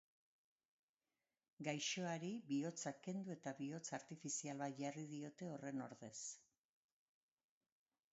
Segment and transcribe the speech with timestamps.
[1.67, 6.15] Gaixoari bihotza kendu eta bihotz artifizial bat jarri diote horren ordez.